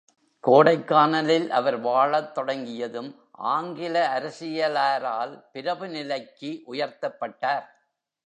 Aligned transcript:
கோடைக்கானலில் 0.43 1.49
அவர் 1.49 1.77
வாழத் 1.79 2.33
தொடங்கியதும், 2.33 3.09
ஆங்கில 3.31 3.95
அரசியலாரால் 4.19 5.33
பிரபு 5.51 5.87
நிலை 5.87 6.19
க்கு 6.25 6.63
உயர்த்தப்பட்டார். 6.67 7.67